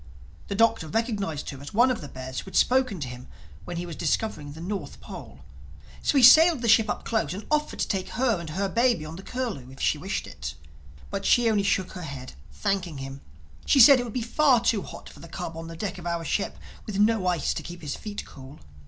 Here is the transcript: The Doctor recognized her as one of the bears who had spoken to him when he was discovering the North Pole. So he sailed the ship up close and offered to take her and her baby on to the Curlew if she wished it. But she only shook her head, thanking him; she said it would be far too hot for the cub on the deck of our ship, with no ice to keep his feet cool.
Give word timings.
The 0.47 0.55
Doctor 0.55 0.87
recognized 0.87 1.51
her 1.51 1.61
as 1.61 1.75
one 1.75 1.91
of 1.91 2.01
the 2.01 2.07
bears 2.07 2.39
who 2.39 2.45
had 2.45 2.55
spoken 2.55 2.99
to 3.01 3.07
him 3.07 3.27
when 3.65 3.77
he 3.77 3.85
was 3.85 3.95
discovering 3.95 4.53
the 4.53 4.59
North 4.59 4.99
Pole. 4.99 5.41
So 6.01 6.17
he 6.17 6.23
sailed 6.23 6.63
the 6.63 6.67
ship 6.67 6.89
up 6.89 7.05
close 7.05 7.35
and 7.35 7.45
offered 7.51 7.77
to 7.81 7.87
take 7.87 8.09
her 8.09 8.39
and 8.39 8.49
her 8.49 8.67
baby 8.67 9.05
on 9.05 9.15
to 9.17 9.21
the 9.21 9.29
Curlew 9.29 9.69
if 9.69 9.79
she 9.79 9.99
wished 9.99 10.25
it. 10.25 10.55
But 11.11 11.23
she 11.23 11.47
only 11.51 11.61
shook 11.61 11.91
her 11.91 12.01
head, 12.01 12.33
thanking 12.51 12.97
him; 12.97 13.21
she 13.67 13.79
said 13.79 13.99
it 13.99 14.03
would 14.03 14.11
be 14.13 14.23
far 14.23 14.59
too 14.59 14.81
hot 14.81 15.07
for 15.07 15.19
the 15.19 15.27
cub 15.27 15.55
on 15.55 15.67
the 15.67 15.77
deck 15.77 15.99
of 15.99 16.07
our 16.07 16.25
ship, 16.25 16.57
with 16.87 16.97
no 16.97 17.27
ice 17.27 17.53
to 17.53 17.61
keep 17.61 17.83
his 17.83 17.93
feet 17.93 18.25
cool. 18.25 18.57